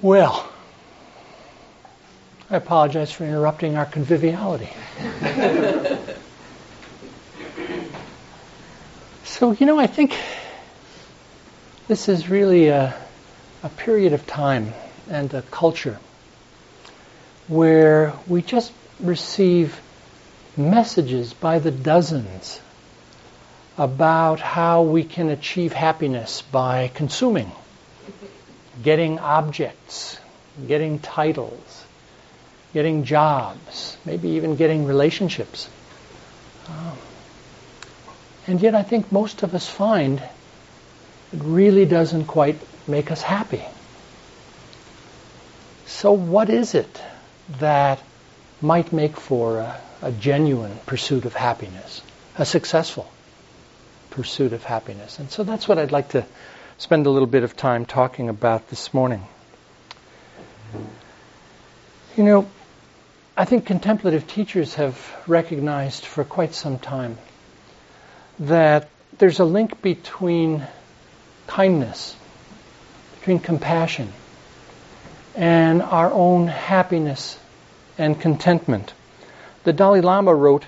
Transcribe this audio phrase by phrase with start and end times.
[0.00, 0.48] Well,
[2.48, 4.70] I apologize for interrupting our conviviality.
[9.24, 10.16] so, you know, I think
[11.88, 12.94] this is really a,
[13.64, 14.72] a period of time
[15.10, 15.98] and a culture
[17.48, 19.80] where we just receive
[20.56, 22.60] messages by the dozens
[23.76, 27.50] about how we can achieve happiness by consuming,
[28.82, 30.18] getting objects,
[30.66, 31.84] getting titles,
[32.72, 35.68] getting jobs, maybe even getting relationships.
[36.68, 36.96] Um,
[38.46, 40.20] and yet I think most of us find
[41.32, 43.64] it really doesn't quite make us happy.
[45.86, 47.02] So what is it
[47.58, 48.00] that
[48.60, 52.02] might make for a, a genuine pursuit of happiness,
[52.36, 53.10] a successful
[54.10, 55.18] pursuit of happiness.
[55.18, 56.24] And so that's what I'd like to
[56.78, 59.26] spend a little bit of time talking about this morning.
[62.16, 62.48] You know,
[63.36, 67.18] I think contemplative teachers have recognized for quite some time
[68.38, 70.64] that there's a link between
[71.48, 72.14] kindness,
[73.18, 74.12] between compassion,
[75.34, 77.38] and our own happiness
[77.98, 78.92] and contentment.
[79.64, 80.64] The Dalai Lama wrote,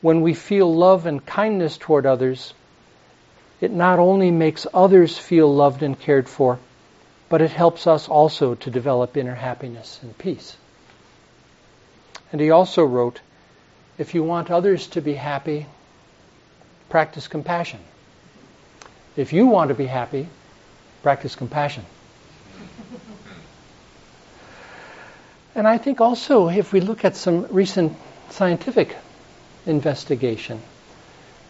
[0.00, 2.52] when we feel love and kindness toward others,
[3.60, 6.58] it not only makes others feel loved and cared for,
[7.28, 10.56] but it helps us also to develop inner happiness and peace.
[12.32, 13.20] And he also wrote,
[13.98, 15.66] if you want others to be happy,
[16.88, 17.80] practice compassion.
[19.16, 20.28] If you want to be happy,
[21.02, 21.86] practice compassion.
[25.54, 27.96] and I think also, if we look at some recent
[28.30, 28.94] scientific
[29.64, 30.60] investigation,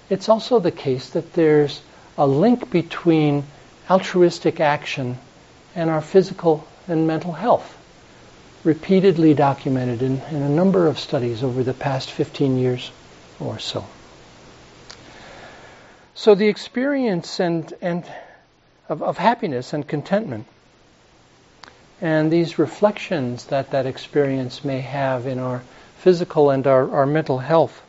[0.08, 1.80] it's also the case that there's
[2.18, 3.44] a link between
[3.90, 5.18] altruistic action
[5.74, 7.76] and our physical and mental health,
[8.64, 12.90] repeatedly documented in, in a number of studies over the past 15 years
[13.38, 13.86] or so.
[16.14, 18.04] So the experience and, and
[18.88, 20.46] of, of happiness and contentment
[22.00, 25.62] and these reflections that that experience may have in our
[25.98, 27.82] physical and our, our mental health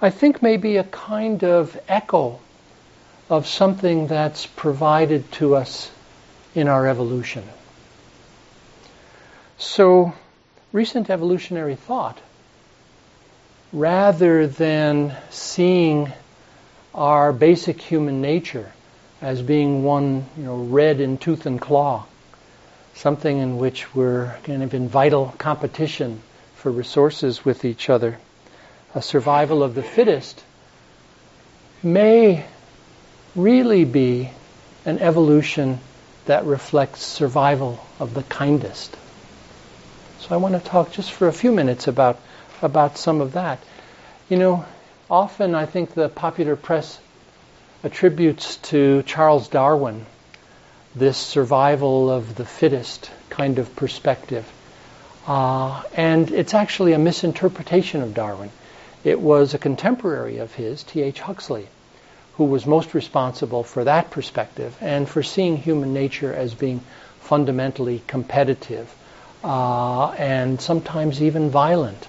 [0.00, 2.38] I think maybe a kind of echo
[3.30, 5.90] of something that's provided to us
[6.54, 7.44] in our evolution.
[9.56, 10.12] So,
[10.72, 12.18] recent evolutionary thought,
[13.72, 16.12] rather than seeing
[16.94, 18.70] our basic human nature
[19.22, 22.04] as being one, you know, red in tooth and claw,
[22.94, 26.20] something in which we're kind of in vital competition
[26.54, 28.18] for resources with each other,
[28.96, 30.42] a survival of the fittest,
[31.82, 32.44] may
[33.36, 34.30] really be
[34.84, 35.78] an evolution
[36.24, 38.96] that reflects survival of the kindest.
[40.18, 42.18] So I want to talk just for a few minutes about
[42.62, 43.60] about some of that.
[44.30, 44.64] You know,
[45.10, 46.98] often I think the popular press
[47.84, 50.06] attributes to Charles Darwin
[50.96, 54.50] this survival of the fittest kind of perspective.
[55.26, 58.50] Uh, and it's actually a misinterpretation of Darwin.
[59.04, 61.20] It was a contemporary of his, T.H.
[61.20, 61.68] Huxley,
[62.36, 66.80] who was most responsible for that perspective and for seeing human nature as being
[67.20, 68.94] fundamentally competitive
[69.42, 72.06] uh, and sometimes even violent.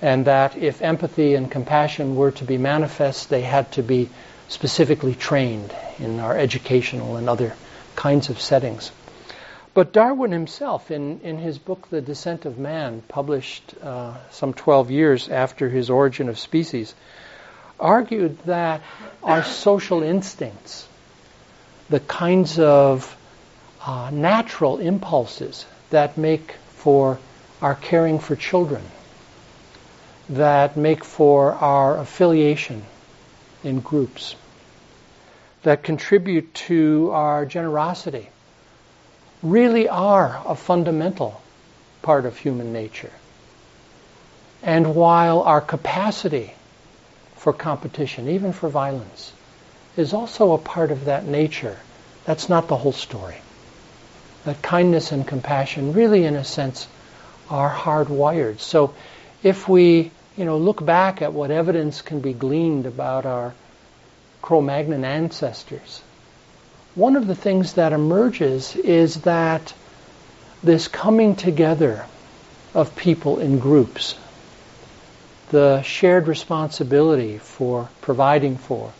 [0.00, 4.08] And that if empathy and compassion were to be manifest, they had to be
[4.48, 7.54] specifically trained in our educational and other
[7.96, 8.92] kinds of settings.
[9.78, 14.90] But Darwin himself, in, in his book The Descent of Man, published uh, some 12
[14.90, 16.96] years after his Origin of Species,
[17.78, 18.82] argued that
[19.22, 20.88] our social instincts,
[21.90, 23.16] the kinds of
[23.86, 27.20] uh, natural impulses that make for
[27.62, 28.82] our caring for children,
[30.30, 32.82] that make for our affiliation
[33.62, 34.34] in groups,
[35.62, 38.28] that contribute to our generosity,
[39.42, 41.40] really are a fundamental
[42.02, 43.12] part of human nature.
[44.62, 46.52] And while our capacity
[47.36, 49.32] for competition, even for violence,
[49.96, 51.78] is also a part of that nature,
[52.24, 53.36] that's not the whole story.
[54.44, 56.86] That kindness and compassion really, in a sense,
[57.50, 58.60] are hardwired.
[58.60, 58.94] So
[59.42, 63.54] if we, you know, look back at what evidence can be gleaned about our
[64.42, 66.02] Cro-Magnon ancestors,
[66.94, 69.72] one of the things that emerges is that
[70.62, 72.04] this coming together
[72.74, 74.14] of people in groups,
[75.50, 78.92] the shared responsibility for providing for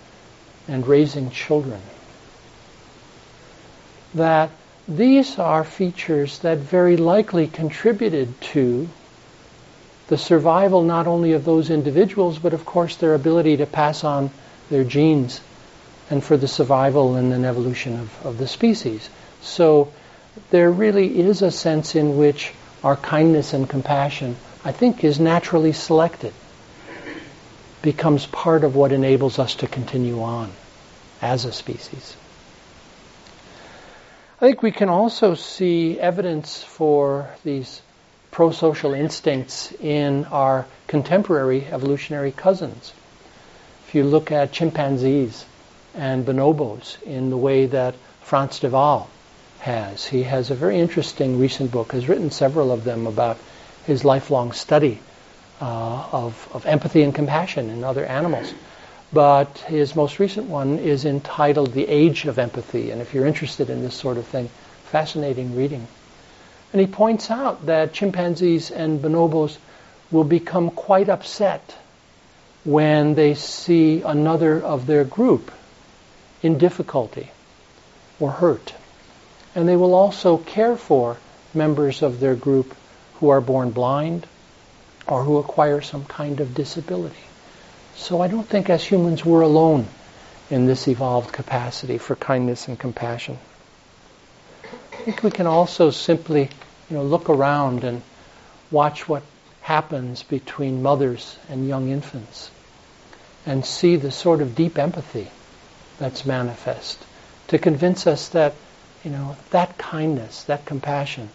[0.68, 1.80] and raising children,
[4.14, 4.50] that
[4.86, 8.88] these are features that very likely contributed to
[10.08, 14.30] the survival not only of those individuals, but of course their ability to pass on
[14.70, 15.40] their genes
[16.10, 19.08] and for the survival and then evolution of, of the species.
[19.40, 19.92] So
[20.50, 22.52] there really is a sense in which
[22.82, 26.32] our kindness and compassion, I think, is naturally selected,
[27.82, 30.50] becomes part of what enables us to continue on
[31.20, 32.16] as a species.
[34.40, 37.82] I think we can also see evidence for these
[38.30, 42.92] pro-social instincts in our contemporary evolutionary cousins.
[43.88, 45.44] If you look at chimpanzees
[45.98, 49.08] and bonobos in the way that Frans de Waal
[49.58, 53.36] has, he has a very interesting recent book, has written several of them about
[53.84, 55.00] his lifelong study
[55.60, 58.54] uh, of, of empathy and compassion in other animals.
[59.12, 62.92] But his most recent one is entitled The Age of Empathy.
[62.92, 64.48] And if you're interested in this sort of thing,
[64.84, 65.86] fascinating reading.
[66.72, 69.56] And he points out that chimpanzees and bonobos
[70.10, 71.74] will become quite upset
[72.64, 75.50] when they see another of their group
[76.42, 77.30] in difficulty
[78.20, 78.74] or hurt.
[79.54, 81.16] And they will also care for
[81.54, 82.74] members of their group
[83.14, 84.26] who are born blind
[85.06, 87.16] or who acquire some kind of disability.
[87.96, 89.88] So I don't think as humans we're alone
[90.50, 93.38] in this evolved capacity for kindness and compassion.
[94.62, 96.50] I think we can also simply,
[96.90, 98.02] you know, look around and
[98.70, 99.22] watch what
[99.62, 102.50] happens between mothers and young infants
[103.46, 105.30] and see the sort of deep empathy
[105.98, 106.98] that's manifest
[107.48, 108.54] to convince us that,
[109.04, 111.30] you know, that kindness, that compassion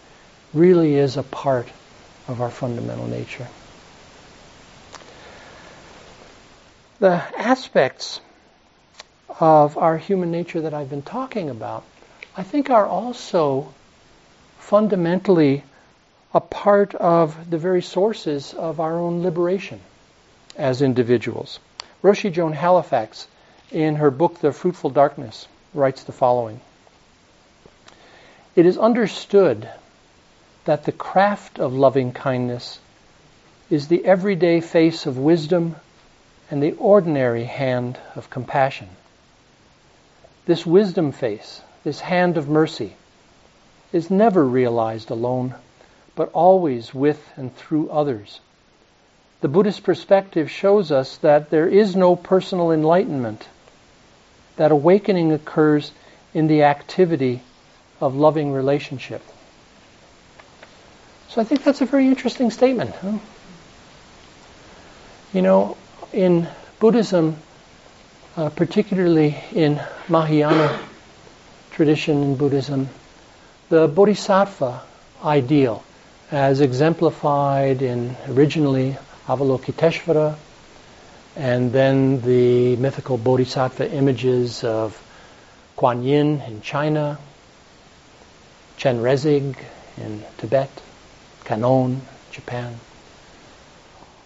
[0.54, 1.68] really is a part
[2.28, 3.48] of our fundamental nature.
[7.04, 8.22] the aspects
[9.42, 11.84] of our human nature that I've been talking about,
[12.38, 13.74] I think are also
[14.60, 15.66] fundamentally
[16.34, 19.82] a part of the very sources of our own liberation
[20.56, 21.60] as individuals.
[22.02, 23.28] Roshi Joan Halifax,
[23.74, 26.62] in her book The Fruitful Darkness, writes the following
[28.56, 29.70] It is understood
[30.66, 32.80] that the craft of loving kindness
[33.70, 35.76] is the everyday face of wisdom
[36.52, 38.90] and the ordinary hand of compassion.
[40.46, 42.96] This wisdom face, this hand of mercy,
[43.92, 45.56] is never realized alone,
[46.16, 48.40] but always with and through others.
[49.42, 53.48] The Buddhist perspective shows us that there is no personal enlightenment,
[54.56, 55.92] that awakening occurs
[56.34, 57.42] in the activity
[58.00, 59.22] of loving relationship.
[61.30, 62.94] So I think that's a very interesting statement.
[62.96, 63.18] Huh?
[65.34, 65.78] You know,
[66.12, 66.48] in
[66.80, 67.38] Buddhism,
[68.38, 70.80] uh, particularly in Mahayana
[71.72, 72.90] tradition in Buddhism,
[73.70, 74.84] the bodhisattva
[75.24, 75.84] ideal,
[76.30, 80.36] as exemplified in originally Avalokiteshvara,
[81.36, 85.00] and then the mythical bodhisattva images of
[85.76, 87.18] Kuan Yin in China,
[88.78, 89.56] Chenrezig
[89.98, 90.70] in Tibet,
[91.46, 92.02] Kannon,
[92.32, 92.80] Japan,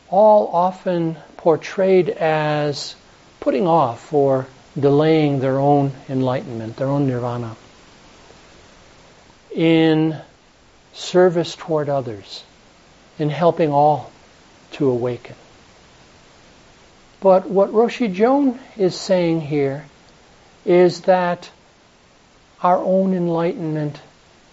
[0.10, 2.96] all often portrayed as
[3.40, 7.56] putting off or delaying their own enlightenment, their own nirvana,
[9.56, 10.18] in
[10.94, 12.44] service toward others,
[13.18, 14.12] in helping all
[14.74, 15.36] to awaken.
[17.20, 19.86] But what Roshi Joan is saying here
[20.66, 21.50] is that
[22.62, 24.00] our own enlightenment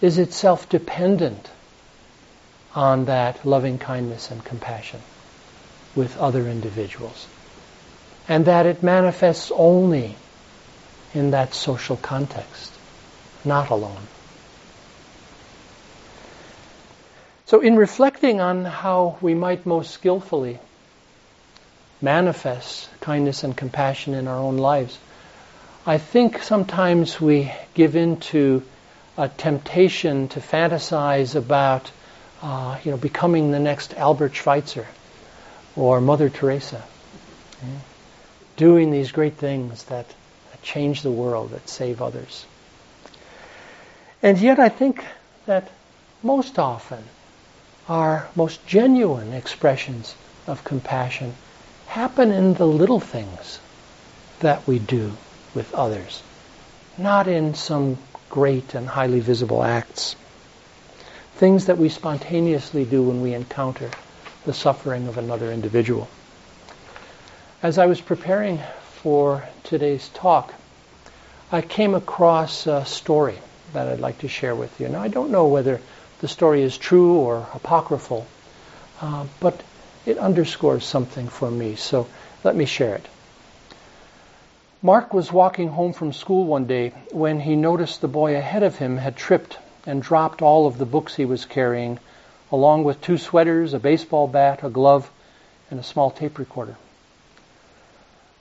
[0.01, 1.49] is itself dependent
[2.73, 5.01] on that loving kindness and compassion
[5.95, 7.27] with other individuals.
[8.27, 10.15] And that it manifests only
[11.13, 12.73] in that social context,
[13.45, 14.07] not alone.
[17.45, 20.59] So, in reflecting on how we might most skillfully
[22.01, 24.97] manifest kindness and compassion in our own lives,
[25.85, 28.63] I think sometimes we give in to
[29.17, 31.91] a temptation to fantasize about,
[32.41, 34.87] uh, you know, becoming the next Albert Schweitzer
[35.75, 36.83] or Mother Teresa.
[37.61, 37.79] Yeah.
[38.57, 42.45] Doing these great things that, that change the world, that save others.
[44.23, 45.05] And yet I think
[45.45, 45.69] that
[46.23, 47.03] most often
[47.87, 50.15] our most genuine expressions
[50.47, 51.35] of compassion
[51.87, 53.59] happen in the little things
[54.39, 55.11] that we do
[55.53, 56.21] with others,
[56.97, 57.97] not in some
[58.29, 60.15] great and highly visible acts.
[61.35, 63.89] Things that we spontaneously do when we encounter
[64.45, 66.07] the suffering of another individual.
[67.63, 68.59] As I was preparing
[69.01, 70.53] for today's talk,
[71.51, 73.37] I came across a story
[73.73, 74.89] that I'd like to share with you.
[74.89, 75.81] Now, I don't know whether
[76.21, 78.25] the story is true or apocryphal,
[79.01, 79.61] uh, but
[80.05, 82.07] it underscores something for me, so
[82.43, 83.07] let me share it.
[84.81, 88.77] Mark was walking home from school one day when he noticed the boy ahead of
[88.77, 91.97] him had tripped and dropped all of the books he was carrying,
[92.51, 95.09] along with two sweaters, a baseball bat, a glove,
[95.71, 96.75] and a small tape recorder.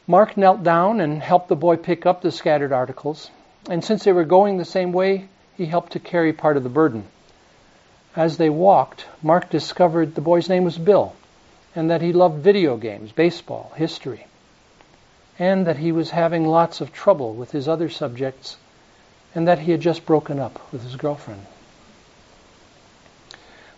[0.07, 3.31] Mark knelt down and helped the boy pick up the scattered articles,
[3.71, 6.69] and since they were going the same way, he helped to carry part of the
[6.69, 7.05] burden.
[8.15, 11.15] As they walked, Mark discovered the boy's name was Bill,
[11.75, 14.27] and that he loved video games, baseball, history,
[15.39, 18.57] and that he was having lots of trouble with his other subjects,
[19.35, 21.45] and that he had just broken up with his girlfriend.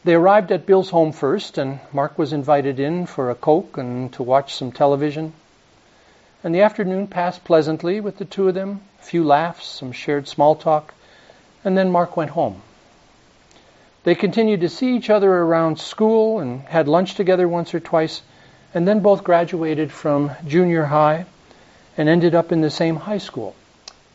[0.05, 4.13] They arrived at Bill's home first, and Mark was invited in for a Coke and
[4.13, 5.33] to watch some television.
[6.45, 10.29] And the afternoon passed pleasantly with the two of them, a few laughs, some shared
[10.29, 10.95] small talk,
[11.65, 12.63] and then Mark went home.
[14.07, 18.23] They continued to see each other around school and had lunch together once or twice,
[18.73, 21.27] and then both graduated from junior high
[21.97, 23.57] and ended up in the same high school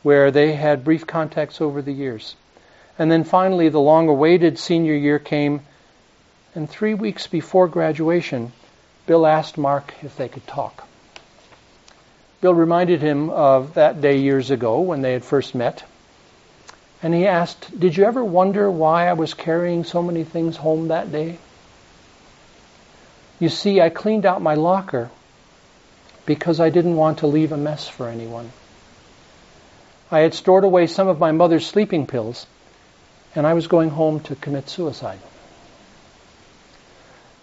[0.01, 2.37] where they had brief contacts over the years.
[2.97, 5.59] And then finally, the long awaited senior year came,
[6.55, 8.53] and three weeks before graduation,
[9.07, 10.87] Bill asked Mark if they could talk.
[12.39, 15.83] Bill reminded him of that day years ago when they had first met.
[17.03, 20.89] And he asked, Did you ever wonder why I was carrying so many things home
[20.89, 21.39] that day?
[23.39, 25.09] You see, I cleaned out my locker
[26.27, 28.51] because I didn't want to leave a mess for anyone.
[30.11, 32.45] I had stored away some of my mother's sleeping pills,
[33.33, 35.19] and I was going home to commit suicide.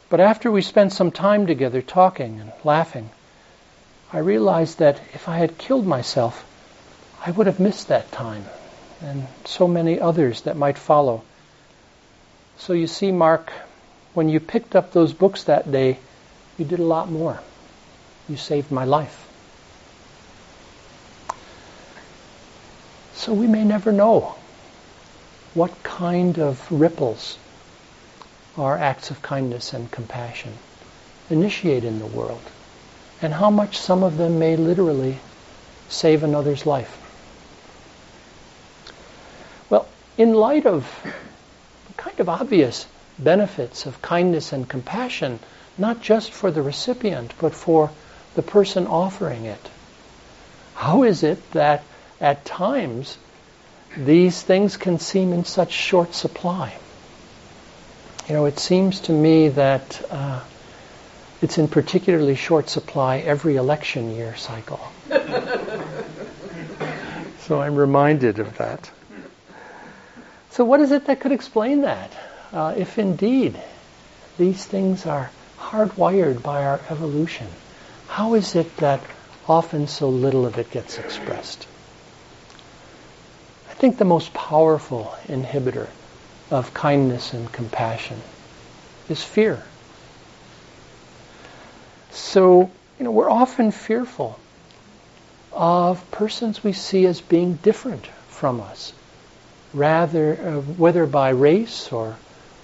[0.08, 3.10] But after we spent some time together talking and laughing,
[4.12, 6.46] I realized that if I had killed myself,
[7.26, 8.44] I would have missed that time
[9.02, 11.22] and so many others that might follow.
[12.58, 13.52] So you see, Mark,
[14.14, 15.98] when you picked up those books that day,
[16.58, 17.40] you did a lot more.
[18.28, 19.24] You saved my life.
[23.14, 24.36] So we may never know
[25.54, 27.38] what kind of ripples
[28.56, 30.52] our acts of kindness and compassion
[31.30, 32.40] initiate in the world
[33.20, 35.18] and how much some of them may literally
[35.88, 37.04] save another's life.
[39.68, 40.84] Well, in light of
[41.96, 42.86] kind of obvious
[43.18, 45.38] benefits of kindness and compassion,
[45.78, 47.90] not just for the recipient, but for
[48.34, 49.70] the person offering it,
[50.74, 51.82] how is it that
[52.20, 53.16] at times
[53.96, 56.76] these things can seem in such short supply?
[58.28, 60.02] You know, it seems to me that.
[60.10, 60.40] Uh,
[61.40, 64.80] it's in particularly short supply every election year cycle.
[67.40, 68.90] so I'm reminded of that.
[70.58, 72.10] So, what is it that could explain that?
[72.52, 73.56] Uh, if indeed
[74.38, 77.46] these things are hardwired by our evolution,
[78.08, 79.00] how is it that
[79.46, 81.64] often so little of it gets expressed?
[83.70, 85.86] I think the most powerful inhibitor
[86.50, 88.20] of kindness and compassion
[89.08, 89.62] is fear.
[92.10, 94.40] So, you know, we're often fearful
[95.52, 98.92] of persons we see as being different from us,
[99.72, 102.16] rather, uh, whether by race or,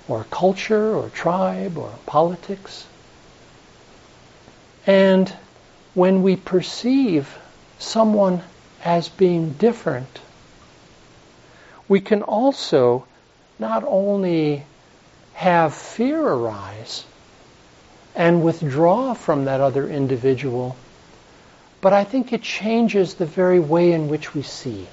[0.08, 2.86] or culture or tribe or politics.
[4.86, 5.32] And
[5.94, 7.38] when we perceive
[7.78, 8.42] someone
[8.84, 10.20] as being different,
[11.88, 13.06] we can also
[13.58, 14.64] not only
[15.34, 17.04] have fear arise,
[18.14, 20.76] and withdraw from that other individual.
[21.80, 24.86] But I think it changes the very way in which we see.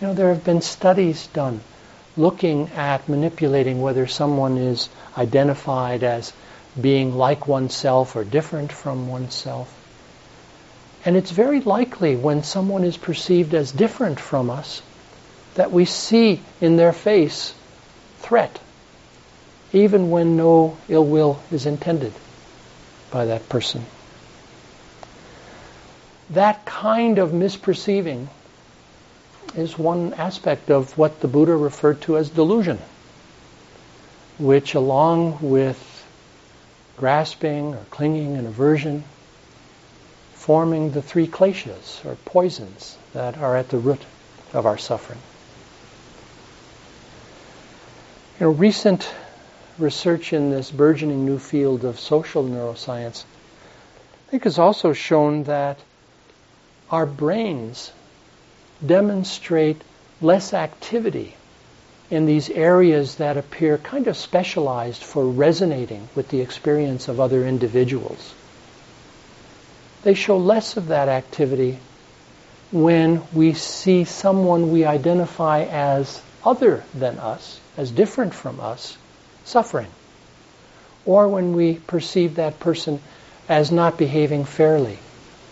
[0.00, 1.60] You know, there have been studies done
[2.16, 6.32] looking at manipulating whether someone is identified as
[6.80, 9.72] being like oneself or different from oneself.
[11.04, 14.82] And it's very likely when someone is perceived as different from us
[15.54, 17.54] that we see in their face
[18.20, 18.58] threat
[19.72, 22.12] even when no ill will is intended
[23.10, 23.84] by that person.
[26.30, 28.28] That kind of misperceiving
[29.54, 32.78] is one aspect of what the Buddha referred to as delusion,
[34.38, 35.78] which, along with
[36.96, 39.04] grasping or clinging and aversion,
[40.34, 44.00] forming the three kleshas or poisons that are at the root
[44.52, 45.18] of our suffering.
[48.38, 49.12] You know, recent
[49.78, 55.78] research in this burgeoning new field of social neuroscience, I think has also shown that
[56.90, 57.92] our brains
[58.84, 59.82] demonstrate
[60.20, 61.34] less activity
[62.10, 67.46] in these areas that appear kind of specialized for resonating with the experience of other
[67.46, 68.34] individuals.
[70.02, 71.78] They show less of that activity
[72.72, 78.96] when we see someone we identify as other than us, as different from us,
[79.44, 79.88] suffering.
[81.04, 83.00] Or when we perceive that person
[83.48, 84.98] as not behaving fairly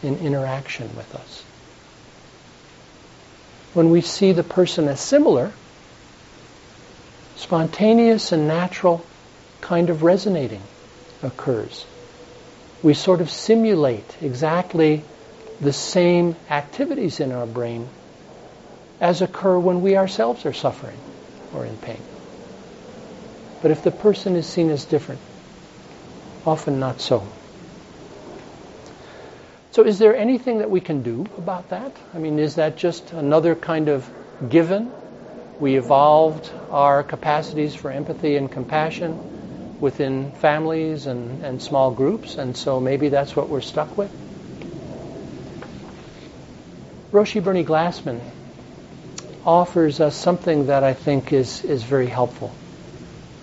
[0.03, 1.43] in interaction with us.
[3.79, 5.53] When we see the person as similar,
[7.37, 9.07] spontaneous and natural
[9.61, 10.63] kind of resonating
[11.23, 11.87] occurs.
[12.83, 15.05] We sort of simulate exactly
[15.61, 17.89] the same activities in our brain
[19.01, 20.99] as occur when we ourselves are suffering
[21.55, 22.03] or in pain.
[23.63, 25.21] But if the person is seen as different,
[26.45, 27.29] often not so.
[29.79, 31.93] So is there anything that we can do about that?
[32.13, 34.11] I mean, is that just another kind of
[34.51, 34.91] given?
[35.61, 39.21] We evolved our capacities for empathy and compassion
[39.81, 44.11] within families and, and small groups, and so maybe that's what we're stuck with?
[47.13, 48.21] Roshi Bernie Glassman
[49.47, 52.53] offers us something that I think is, is very helpful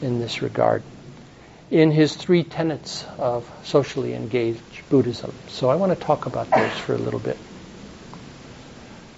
[0.01, 0.83] in this regard
[1.71, 5.33] in his three tenets of socially engaged Buddhism.
[5.47, 7.37] So I want to talk about those for a little bit.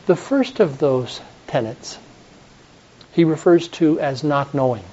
[0.05, 1.97] The first of those tenets
[3.11, 4.83] he refers to as not knowing.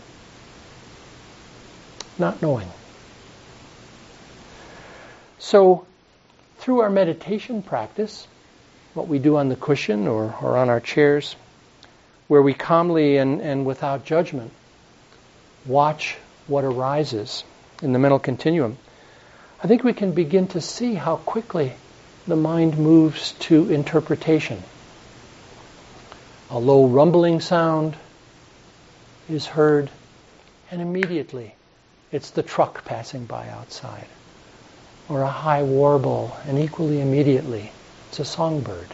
[2.19, 2.69] Not knowing.
[5.39, 5.85] So,
[6.57, 8.27] through our meditation practice,
[8.95, 11.37] what we do on the cushion or, or on our chairs,
[12.29, 14.51] where we calmly and, and without judgment
[15.67, 16.17] watch
[16.47, 17.45] what arises
[17.83, 18.77] in the mental continuum,
[19.63, 21.73] I think we can begin to see how quickly
[22.27, 24.63] the mind moves to interpretation.
[26.51, 27.97] A low rumbling sound
[29.29, 29.91] is heard,
[30.71, 31.55] and immediately
[32.13, 34.07] it's the truck passing by outside.
[35.09, 37.73] Or a high warble, and equally immediately
[38.09, 38.89] it's a songbird.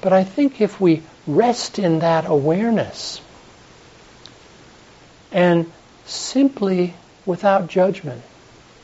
[0.00, 3.20] But I think if we rest in that awareness
[5.32, 5.70] and
[6.06, 8.22] simply, without judgment,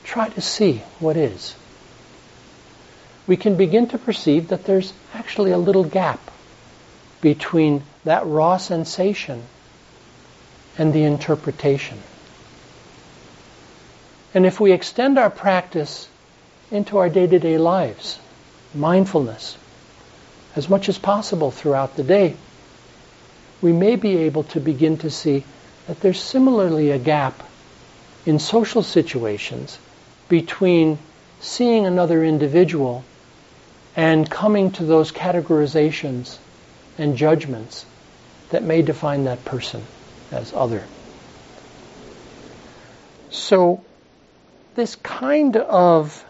[0.05, 1.55] try to see what is,
[3.27, 6.19] we can begin to perceive that there's actually a little gap
[7.21, 9.43] between that raw sensation
[10.79, 11.99] and the interpretation.
[14.33, 16.09] And if we extend our practice
[16.71, 18.19] into our day to day lives,
[18.75, 19.59] mindfulness,
[20.57, 22.37] as much as possible throughout the day,
[23.61, 25.45] we may be able to begin to see
[25.89, 27.43] that there's similarly a gap
[28.27, 29.79] in social situations
[30.29, 30.99] between
[31.41, 33.03] seeing another individual
[33.97, 36.37] and coming to those categorizations
[36.99, 37.87] and judgments
[38.51, 39.83] that may define that person
[40.31, 40.85] as other.
[43.31, 43.83] So,
[44.75, 46.23] this kind of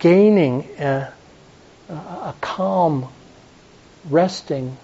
[0.00, 1.12] gaining a,
[1.88, 3.08] a calm,
[4.10, 4.76] resting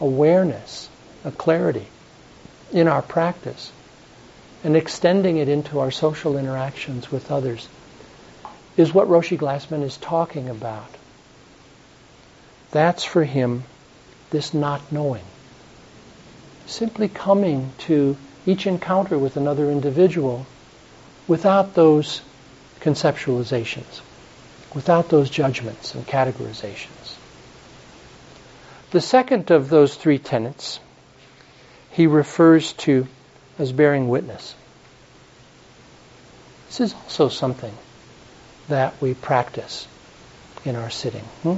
[0.00, 0.88] awareness,
[1.24, 1.86] a clarity,
[2.72, 3.70] in our practice
[4.64, 7.68] and extending it into our social interactions with others
[8.76, 10.88] is what Roshi Glassman is talking about.
[12.72, 13.64] That's for him
[14.30, 15.24] this not knowing.
[16.66, 20.46] Simply coming to each encounter with another individual
[21.28, 22.20] without those
[22.80, 24.00] conceptualizations,
[24.74, 27.14] without those judgments and categorizations.
[28.90, 30.80] The second of those three tenets
[31.96, 33.06] he refers to
[33.58, 34.54] as bearing witness.
[36.66, 37.72] This is also something
[38.68, 39.88] that we practice
[40.66, 41.24] in our sitting.
[41.42, 41.56] Hmm?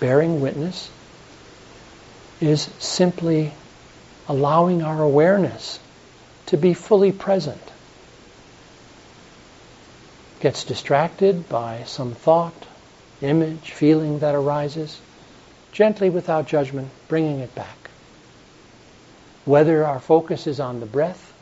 [0.00, 0.90] Bearing witness
[2.40, 3.52] is simply
[4.28, 5.78] allowing our awareness
[6.46, 7.60] to be fully present.
[10.40, 12.66] Gets distracted by some thought,
[13.20, 14.98] image, feeling that arises,
[15.72, 17.87] gently without judgment, bringing it back
[19.48, 21.32] whether our focus is on the breath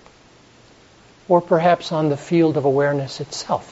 [1.26, 3.66] or perhaps on the field of awareness itself,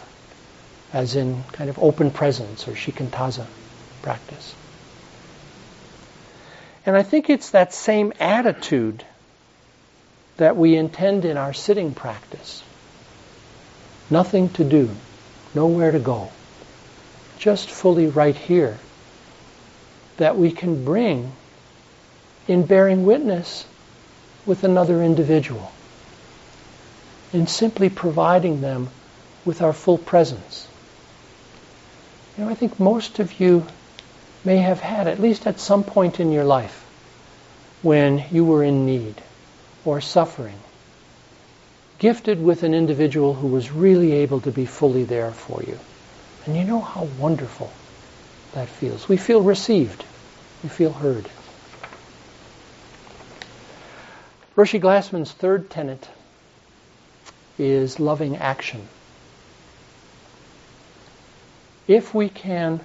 [0.92, 3.46] as in kind of open presence or shikantaza
[4.02, 4.56] practice.
[6.84, 9.04] And I think it's that same attitude
[10.36, 12.64] that we intend in our sitting practice.
[14.10, 14.90] Nothing to do,
[15.54, 16.32] nowhere to go,
[17.38, 18.78] just fully right here,
[20.16, 21.30] that we can bring
[22.48, 23.64] in bearing witness
[24.46, 25.72] with another individual
[27.32, 28.88] and simply providing them
[29.44, 30.68] with our full presence.
[32.36, 33.66] You know, I think most of you
[34.44, 36.80] may have had, at least at some point in your life,
[37.82, 39.14] when you were in need
[39.84, 40.58] or suffering,
[41.98, 45.78] gifted with an individual who was really able to be fully there for you.
[46.46, 47.70] And you know how wonderful
[48.52, 49.08] that feels.
[49.08, 50.04] We feel received.
[50.62, 51.28] We feel heard.
[54.56, 56.08] Roshi Glassman's third tenet
[57.58, 58.88] is loving action.
[61.88, 62.80] If we can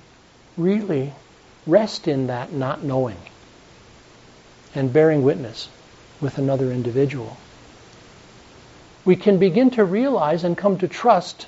[0.58, 1.14] really
[1.68, 3.18] rest in that not knowing
[4.74, 5.70] and bearing witness
[6.20, 7.38] with another individual,
[9.06, 11.48] we can begin to realize and come to trust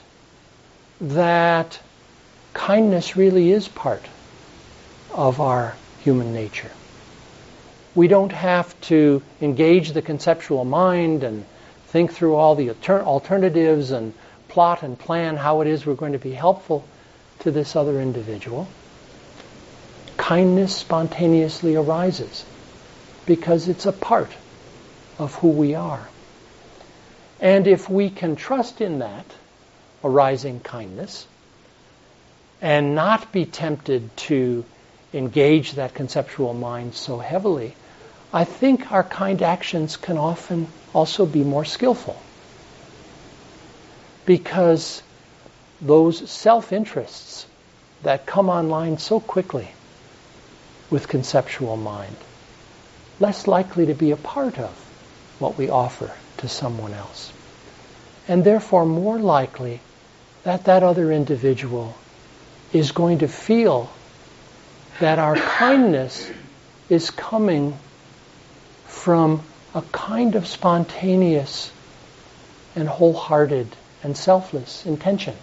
[1.01, 1.79] that
[2.53, 4.05] kindness really is part
[5.11, 6.71] of our human nature.
[7.93, 11.45] We don't have to engage the conceptual mind and
[11.87, 14.13] think through all the alternatives and
[14.47, 16.85] plot and plan how it is we're going to be helpful
[17.39, 18.67] to this other individual.
[20.15, 22.45] Kindness spontaneously arises
[23.25, 24.31] because it's a part
[25.19, 26.07] of who we are.
[27.39, 29.25] And if we can trust in that
[30.03, 31.27] arising kindness
[32.61, 34.63] and not be tempted to
[35.13, 37.75] engage that conceptual mind so heavily,
[38.33, 42.21] I think our kind actions can often also be more skillful.
[44.25, 45.03] Because
[45.81, 47.45] those self interests
[48.03, 49.69] that come online so quickly
[50.89, 52.15] with conceptual mind,
[53.19, 54.71] less likely to be a part of
[55.39, 57.33] what we offer to someone else.
[58.27, 59.81] And therefore more likely
[60.43, 61.95] that that other individual
[62.71, 63.91] is going to feel
[64.99, 66.29] that our kindness
[66.89, 67.77] is coming
[68.91, 69.41] from
[69.73, 71.71] a kind of spontaneous
[72.75, 73.67] and wholehearted
[74.03, 75.35] and selfless intention.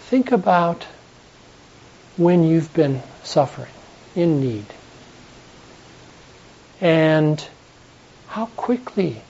[0.00, 0.84] Think about
[2.18, 3.72] when you've been suffering,
[4.14, 4.66] in need,
[6.82, 7.42] and
[8.26, 9.22] how quickly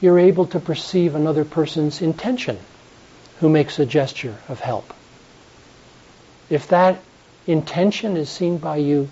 [0.00, 2.58] you're able to perceive another person's intention
[3.40, 4.92] who makes a gesture of help.
[6.48, 7.00] If that
[7.46, 9.08] intention is seen by you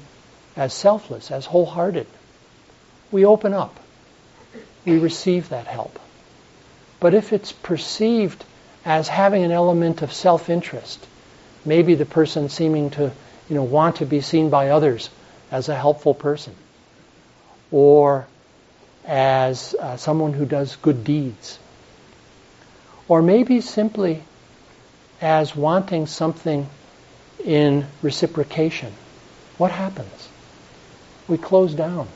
[0.57, 2.07] as selfless, as wholehearted.
[3.11, 3.79] We open up.
[4.85, 5.99] We receive that help.
[7.01, 8.45] But if it's perceived
[8.85, 11.07] as having an element of self-interest,
[11.65, 13.12] maybe the person seeming to,
[13.49, 15.11] you know, want to be seen by others
[15.51, 16.55] as a helpful person,
[17.71, 18.27] or
[19.05, 21.59] as uh, someone who does good deeds,
[23.09, 24.23] or maybe simply
[25.21, 26.69] as wanting something
[27.45, 28.93] in reciprocation,
[29.59, 30.29] what happens?
[31.33, 32.07] We close down.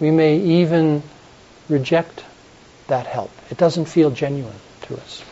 [0.00, 1.02] We may even
[1.68, 2.24] reject
[2.86, 3.30] that help.
[3.50, 5.22] It doesn't feel genuine to us.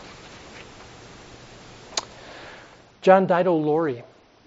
[3.01, 4.03] John Daido Loori,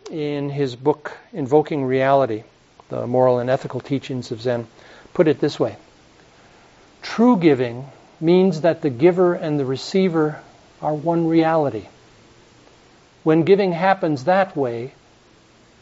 [0.08, 2.44] in his book Invoking Reality,
[2.90, 4.68] the moral and ethical teachings of Zen,
[5.14, 5.76] put it this way
[7.02, 7.86] True giving
[8.20, 10.40] means that the giver and the receiver
[10.80, 11.88] are one reality.
[13.24, 14.92] When giving happens that way,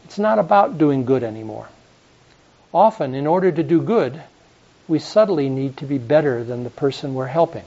[0.06, 1.68] it's not about doing good anymore.
[2.72, 4.22] Often, in order to do good,
[4.86, 7.64] we subtly need to be better than the person we're helping.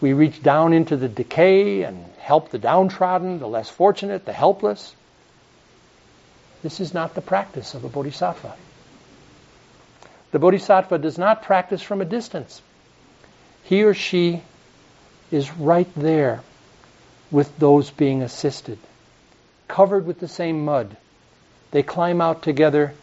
[0.00, 4.94] We reach down into the decay and help the downtrodden, the less fortunate, the helpless.
[6.62, 8.54] This is not the practice of a bodhisattva.
[10.32, 12.62] The bodhisattva does not practice from a distance.
[13.64, 14.42] He or she
[15.30, 16.40] is right there
[17.30, 18.78] with those being assisted,
[19.68, 20.96] covered with the same mud.
[21.70, 22.94] They climb out together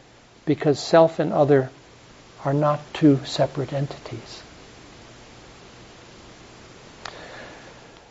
[0.47, 1.69] because self and other
[2.43, 4.41] are not two separate entities.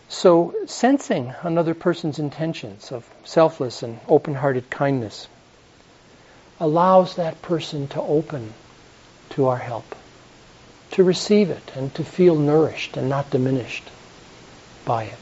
[0.09, 5.27] So, sensing another person's intentions of selfless and open hearted kindness
[6.61, 8.53] allows that person to open
[9.31, 9.95] to our help,
[10.93, 13.91] to receive it, and to feel nourished and not diminished
[14.85, 15.19] by it.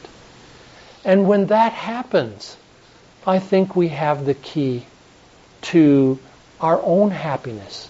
[1.03, 2.57] And when that happens,
[3.25, 4.85] I think we have the key
[5.63, 6.19] to
[6.59, 7.89] our own happiness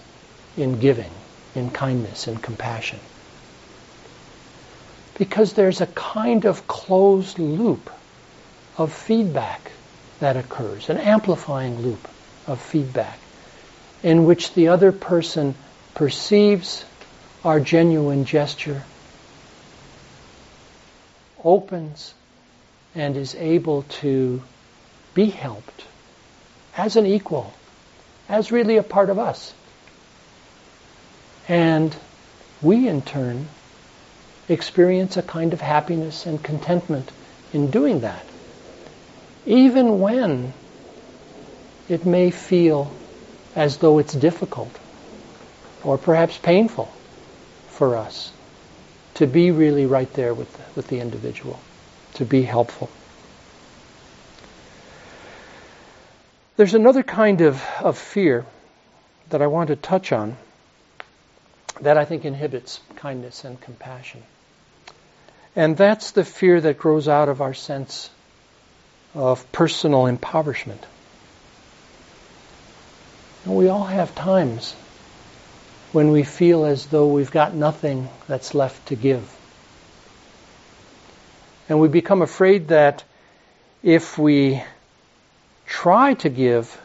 [0.56, 1.10] in giving,
[1.54, 2.98] in kindness, in compassion.
[5.18, 7.90] Because there's a kind of closed loop
[8.76, 9.70] of feedback
[10.20, 12.08] that occurs, an amplifying loop
[12.46, 13.18] of feedback,
[14.02, 15.54] in which the other person
[15.94, 16.84] perceives
[17.44, 18.82] our genuine gesture,
[21.42, 22.12] opens,
[22.94, 24.42] and is able to
[25.14, 25.84] be helped
[26.76, 27.52] as an equal
[28.28, 29.54] as really a part of us.
[31.48, 31.94] And
[32.62, 33.48] we, in turn,
[34.48, 37.10] experience a kind of happiness and contentment
[37.52, 38.24] in doing that.
[39.46, 40.52] even when
[41.88, 42.92] it may feel
[43.54, 44.76] as though it's difficult
[45.84, 46.92] or perhaps painful
[47.68, 48.32] for us
[49.14, 51.58] to be really right there with the, with the individual,
[52.14, 52.90] to be helpful.
[56.56, 58.46] There's another kind of, of fear
[59.28, 60.36] that I want to touch on
[61.82, 64.22] that I think inhibits kindness and compassion.
[65.54, 68.08] And that's the fear that grows out of our sense
[69.14, 70.84] of personal impoverishment.
[73.44, 74.74] And we all have times
[75.92, 79.30] when we feel as though we've got nothing that's left to give.
[81.68, 83.04] And we become afraid that
[83.82, 84.62] if we
[85.66, 86.80] try to give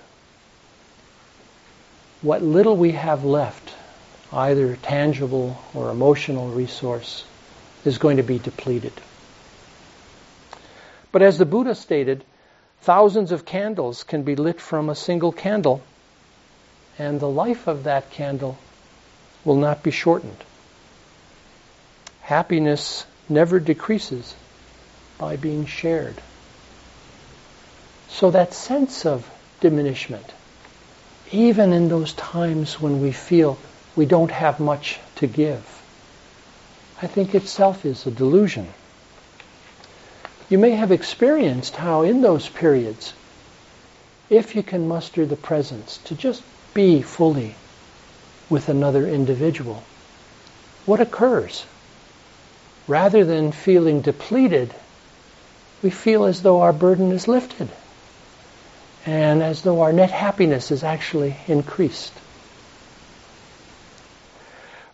[2.22, 3.74] what little we have left,
[4.32, 7.26] either tangible or emotional resource,
[7.84, 8.94] is going to be depleted.
[11.12, 12.24] But as the Buddha stated,
[12.82, 15.82] thousands of candles can be lit from a single candle,
[16.98, 18.58] and the life of that candle
[19.44, 20.44] will not be shortened.
[22.22, 24.36] Happiness never decreases
[25.18, 26.16] by being shared.
[28.14, 29.28] So that sense of
[29.62, 30.26] diminishment,
[31.32, 33.58] even in those times when we feel
[33.96, 35.66] we don't have much to give,
[37.02, 38.68] I think itself is a delusion.
[40.50, 43.14] You may have experienced how in those periods,
[44.30, 46.44] if you can muster the presence to just
[46.74, 47.56] be fully
[48.50, 49.84] with another individual,
[50.86, 51.66] what occurs?
[52.88, 54.74] Rather than feeling depleted,
[55.82, 57.70] we feel as though our burden is lifted
[59.06, 62.14] and as though our net happiness is actually increased.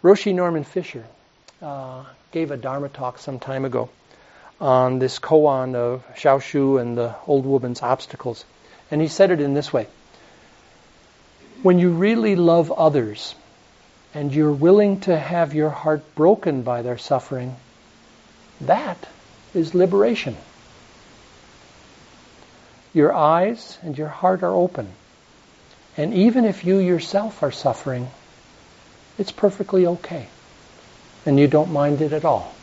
[0.04, 1.04] Roshi Norman Fischer
[1.62, 3.90] uh, gave a Dharma talk some time ago
[4.60, 8.46] on this koan of Zhaozhou and the old woman's obstacles.
[8.90, 9.88] And he said it in this way
[11.64, 13.36] When you really love others
[14.14, 17.56] and you're willing to have your heart broken by their suffering,
[18.62, 19.08] that
[19.54, 20.38] is liberation.
[22.98, 24.88] Your eyes and your heart are open.
[25.98, 28.10] And even if you yourself are suffering,
[29.20, 30.28] it's perfectly okay.
[31.24, 32.56] And you don't mind it at all.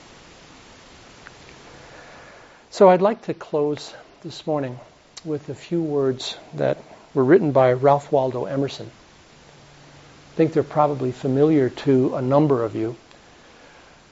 [2.70, 3.94] So I'd like to close
[4.24, 4.80] this morning
[5.24, 6.78] with a few words that
[7.14, 8.90] were written by Ralph Waldo Emerson.
[8.90, 12.96] I think they're probably familiar to a number of you.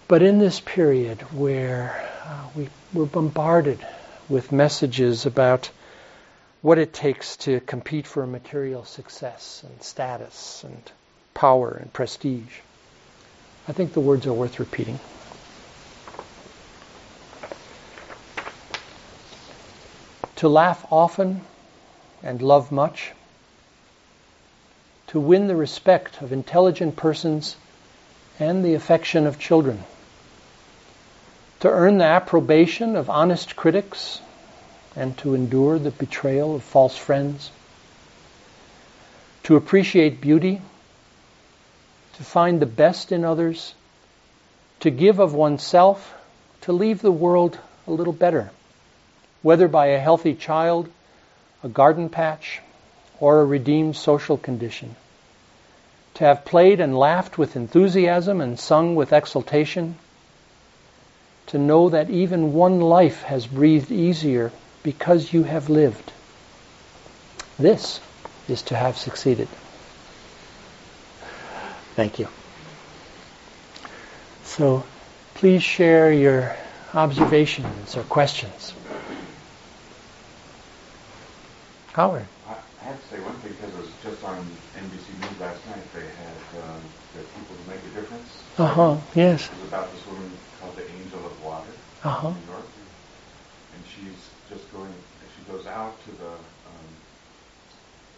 [0.07, 3.85] But in this period where uh, we were bombarded
[4.29, 5.69] with messages about
[6.63, 10.93] what it takes to compete for material success and status and
[11.35, 12.61] power and prestige,
[13.69, 14.99] I think the words are worth repeating.
[20.43, 21.41] to laugh often
[22.21, 23.13] and love much,
[25.07, 27.55] to win the respect of intelligent persons
[28.41, 29.85] and the affection of children,
[31.61, 34.21] to earn the approbation of honest critics
[34.95, 37.51] and to endure the betrayal of false friends,
[39.45, 40.61] to appreciate beauty,
[42.17, 43.75] to find the best in others,
[44.81, 46.15] to give of oneself,
[46.63, 48.51] to leave the world a little better
[49.43, 50.89] whether by a healthy child,
[51.63, 52.61] a garden patch,
[53.21, 54.95] or a redeemed social condition.
[56.15, 59.97] To have played and laughed with enthusiasm and sung with exultation.
[61.49, 64.53] To know that even one life has breathed easier
[64.83, 66.13] because you have lived.
[67.59, 68.01] This
[68.49, 69.49] is to have succeeded.
[71.95, 72.29] Thank you.
[74.45, 74.85] So
[75.35, 76.57] please share your
[76.95, 78.73] observations or questions.
[81.93, 82.27] Howard.
[82.49, 84.41] I have to say one thing because it was just on
[84.77, 85.85] NBC News last night.
[85.93, 86.81] They had um,
[87.13, 88.43] the people who make a difference.
[88.57, 88.97] Uh huh.
[89.15, 89.45] Yes.
[89.45, 91.69] It was about this woman called the Angel of Water
[92.05, 92.29] uh-huh.
[92.29, 92.65] in New York,
[93.77, 94.93] and she's just going.
[95.37, 96.89] She goes out to the um,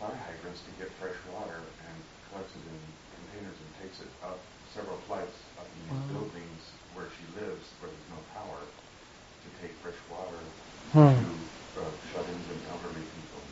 [0.02, 1.96] fire hydrants to get fresh water and
[2.28, 2.80] collects it in
[3.22, 4.42] containers and takes it up
[4.74, 6.18] several flights up in these wow.
[6.18, 6.62] buildings
[6.98, 10.42] where she lives, where there's no power, to take fresh water
[10.90, 11.14] hmm.
[11.14, 13.44] to uh, shut-ins and elderly people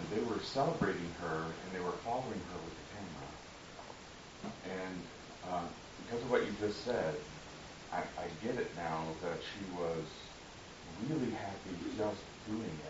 [0.00, 3.28] and they were celebrating her and they were following her with the camera.
[4.64, 4.96] And
[5.50, 5.66] uh,
[6.04, 7.14] because of what you just said,
[7.92, 10.04] I, I get it now that she was
[11.08, 12.89] really happy just doing it.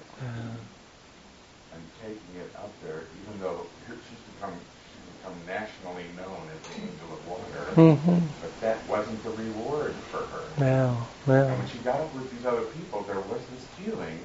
[1.72, 3.66] And taking it up there, even though
[4.08, 4.52] she's become
[4.92, 7.66] she's become nationally known as the angel of water.
[7.74, 8.18] Mm-hmm.
[8.40, 10.42] But that wasn't the reward for her.
[10.58, 11.46] No, no.
[11.46, 14.18] And when she got up with these other people, there was this feeling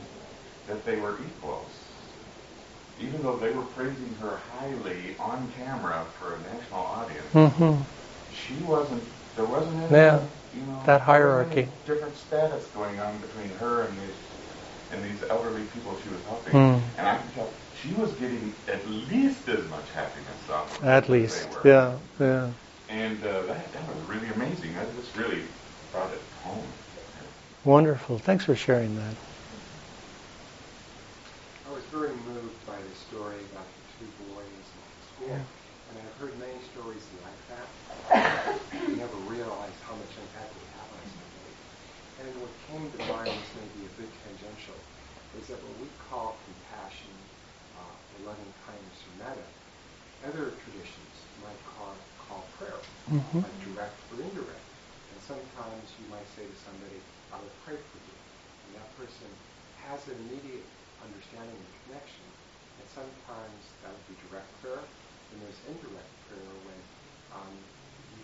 [0.67, 1.71] that they were equals.
[2.99, 7.81] Even though they were praising her highly on camera for a national audience, Mm-hmm.
[8.31, 9.03] she wasn't.
[9.36, 10.19] There wasn't any, Yeah,
[10.53, 11.62] you know, that hierarchy.
[11.62, 14.15] any different status going on between her and these
[14.91, 16.53] and these elderly people she was helping.
[16.53, 16.79] Hmm.
[16.97, 17.49] And I could tell
[17.81, 21.55] she was getting at least as much happiness out of it At as least, they
[21.55, 21.61] were.
[21.65, 22.49] yeah, yeah.
[22.89, 24.73] And uh, that that was really amazing.
[24.75, 25.43] That just really
[25.91, 26.67] brought it home.
[27.63, 28.19] Wonderful.
[28.19, 29.15] Thanks for sharing that.
[31.67, 34.45] I was very moved by the story about the two boys
[34.77, 35.35] in school.
[35.89, 37.67] And I've heard many stories like that.
[38.89, 41.53] You never realize how much impact it have on somebody.
[42.25, 44.73] And what came to mind, this may be a bit tangential,
[45.38, 47.13] is that what we call compassion,
[47.77, 49.45] uh, or loving kindness or metta,
[50.25, 53.43] other traditions might call, call prayer, Mhm.
[53.43, 54.65] like direct or indirect.
[55.11, 58.17] And sometimes you might say to somebody, I will pray for you.
[58.65, 59.29] And that person
[59.75, 60.65] has an immediate
[61.03, 62.25] understanding and connection.
[62.79, 64.89] And sometimes that would be direct prayer,
[65.31, 66.81] and there's indirect prayer when
[67.31, 67.69] um,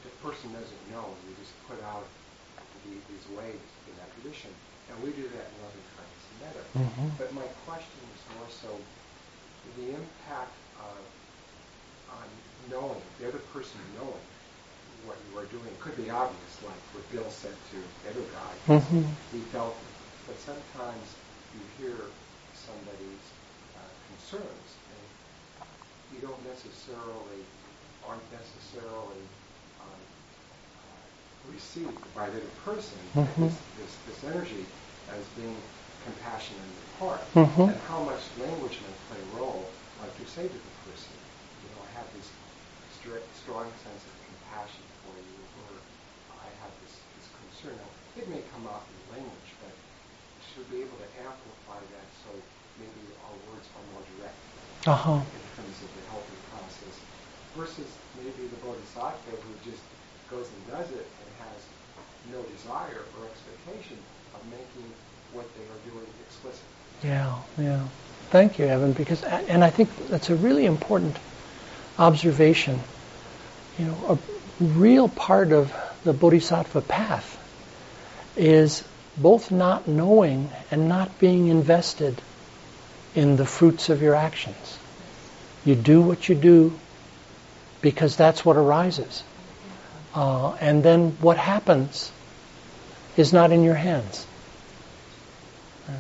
[0.02, 1.18] the person doesn't know.
[1.28, 2.10] You just put out
[2.86, 4.52] the, these ways in that tradition.
[4.90, 6.64] And we do that in loving kindness and metta.
[6.76, 7.18] Mhm.
[7.18, 8.70] But my question is more so
[9.78, 11.00] the impact of
[12.12, 12.28] on
[12.70, 14.26] knowing, the other person knowing
[15.08, 15.66] what you are doing.
[15.68, 18.52] It could be obvious, like what Bill said to the other guy.
[18.68, 19.08] Mhm.
[19.32, 19.96] He felt it.
[20.28, 21.16] But sometimes
[21.56, 22.12] you hear
[22.54, 23.26] somebody's
[23.76, 23.80] uh,
[24.12, 25.04] concerns and
[26.14, 27.42] you don't necessarily,
[28.06, 29.24] aren't necessarily
[29.80, 29.84] uh,
[31.44, 33.36] received by the person Mhm.
[33.48, 34.68] this, this, this energy
[35.08, 35.64] as being
[36.00, 37.34] compassion in the heart.
[37.36, 37.70] Mhm.
[37.74, 41.16] And how much language may play a role, like you say to the person,
[41.62, 42.38] you know, I have this
[42.90, 45.84] stri- strong sense of compassion for you, or
[46.30, 47.78] I have this, this concern.
[47.78, 49.78] Now, it may come out in language, but
[50.56, 52.44] to be able to amplify that so
[52.78, 54.46] maybe our words are more direct
[54.88, 55.22] Uh huh.
[55.34, 57.02] in terms of the helping process
[57.56, 59.84] versus maybe the bodhisattva who just
[60.32, 61.62] goes and does it and has
[62.32, 63.98] no desire or expectation
[64.34, 64.92] of making
[65.34, 66.64] what they are doing explicit.
[67.04, 67.88] Yeah, yeah.
[68.30, 71.18] Thank you, Evan, because and I think that's a really important
[72.00, 72.80] observation.
[73.78, 74.20] You know,
[74.62, 77.38] a real part of the bodhisattva path
[78.38, 78.84] is
[79.18, 82.22] both not knowing and not being invested
[83.16, 84.78] in the fruits of your actions.
[85.66, 86.80] You do what you do
[87.82, 89.24] because that's what arises.
[90.14, 92.12] Uh, and then what happens
[93.16, 94.28] is not in your hands.
[95.88, 95.92] Uh,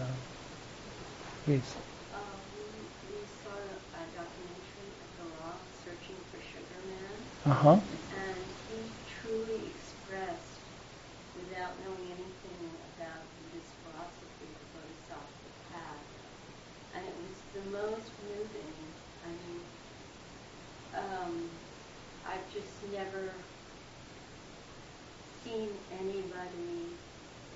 [1.46, 1.64] please.
[1.64, 5.56] We, saw a documentary of the
[5.88, 7.16] Searching for Sugar Man,
[7.48, 7.80] Uh huh.
[8.20, 8.84] and he
[9.24, 10.60] truly expressed,
[11.40, 12.64] without knowing anything
[13.00, 13.24] about
[13.56, 16.04] this philosophy, the Bodhisattva path,
[17.00, 18.76] and it was the most moving.
[19.24, 19.60] I mean,
[21.00, 21.48] um,
[22.28, 23.32] I've just never
[25.52, 27.00] seen anybody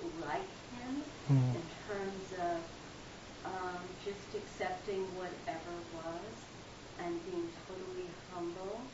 [0.00, 1.54] like him Mm.
[1.56, 2.62] in terms of
[3.44, 6.46] um, just accepting whatever was
[6.98, 8.90] and being totally humble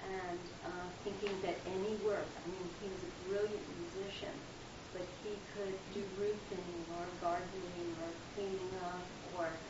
[0.00, 4.40] and uh, thinking that any work, I mean, he was a brilliant musician,
[4.92, 9.60] but he could do roofing or gardening or cleaning up or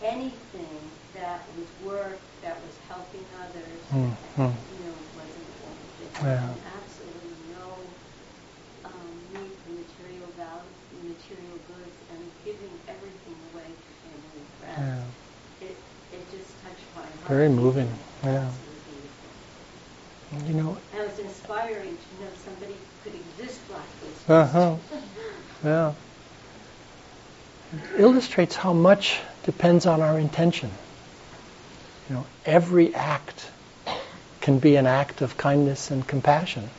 [0.00, 4.16] anything that was work that was helping others, Mm,
[4.70, 5.48] you know, wasn't
[5.98, 6.10] did.
[6.22, 6.52] Yeah.
[6.52, 7.96] And absolutely no
[8.84, 10.72] um, need for material value,
[11.28, 15.26] material goods, and giving everything away to family and friends.
[15.60, 17.28] It it just touched my heart.
[17.28, 18.52] Very moving, yeah.
[20.44, 24.28] You know, And it was inspiring to know somebody could exist like this.
[24.28, 24.76] Uh huh.
[25.64, 25.94] Yeah.
[27.72, 30.70] It illustrates how much depends on our intention.
[32.08, 33.50] You know, every act
[34.40, 36.70] can be an act of kindness and compassion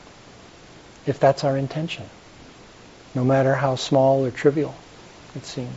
[1.06, 2.10] if that's our intention,
[3.16, 4.76] no matter how small or trivial
[5.36, 5.70] it seems.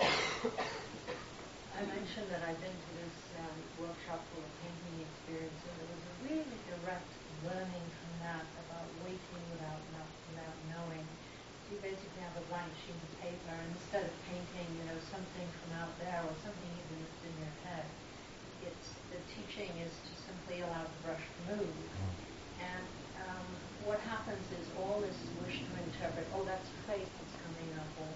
[0.00, 5.90] I mentioned that I've been to this um, workshop for a painting experience, and there
[5.90, 7.10] was a really direct
[7.46, 11.04] learning from that about waiting without not, without knowing.
[11.66, 14.98] So you basically have a blank sheet of paper, and instead of painting, you know,
[15.08, 17.86] something from out there or something even that's in your head,
[18.64, 21.76] it's the teaching is to simply allow the brush to move.
[22.60, 22.84] And
[23.24, 23.46] um,
[23.86, 28.12] what happens is all this wish to interpret, oh, that's faith that's coming up, or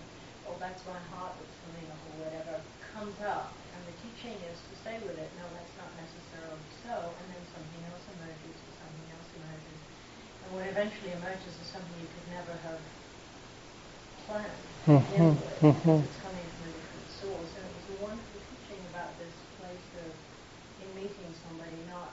[0.53, 2.55] oh, that's my heart that's coming up, or whatever,
[2.93, 3.55] comes up.
[3.73, 5.31] And the teaching is to stay with it.
[5.41, 6.97] No, that's not necessarily so.
[7.09, 9.81] And then something else emerges, or something else emerges.
[10.45, 12.81] And what eventually emerges as something you could never have
[14.27, 14.49] plan
[14.89, 16.01] begin with, mhm.
[16.03, 17.51] it's coming from a different source.
[17.55, 20.11] And it was a wonderful teaching about this place of,
[20.83, 22.11] in meeting somebody, not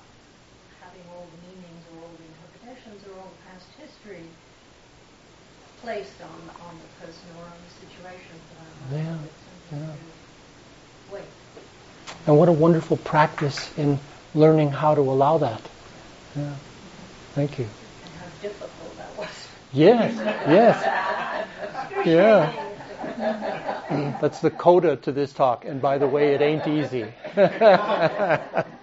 [0.84, 4.28] having all the meanings or all the interpretations or all the past history
[5.82, 9.24] placed on, on the person or on the situation for that matter.
[9.72, 11.16] Yeah, yeah.
[11.16, 11.32] wait.
[12.28, 13.97] And what a wonderful practice in
[14.36, 15.62] learning how to allow that.
[16.36, 16.53] Yeah.
[17.34, 17.66] Thank you.
[17.66, 19.47] And how difficult that was.
[19.72, 20.14] Yes,
[20.48, 22.06] yes.
[22.06, 22.54] Yeah.
[24.22, 25.66] That's the coda to this talk.
[25.66, 27.06] And by the way, it ain't easy.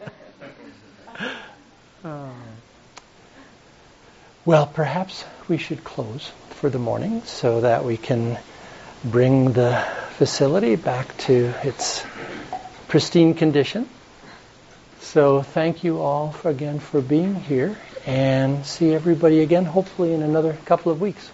[4.46, 8.38] Well, perhaps we should close for the morning so that we can
[9.02, 9.74] bring the
[10.18, 12.04] facility back to its
[12.86, 13.88] pristine condition.
[15.00, 17.76] So thank you all for, again for being here
[18.06, 21.30] and see everybody again hopefully in another couple of weeks.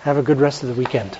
[0.00, 1.18] Have a good rest of the weekend.